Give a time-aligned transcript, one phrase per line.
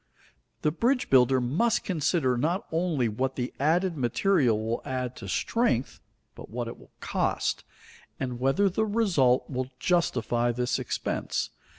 [0.63, 5.99] The bridge builder must consider not only what the added material will add to strength,
[6.33, 7.63] but what it will cost,
[8.19, 11.51] and whether the result will justify this expense.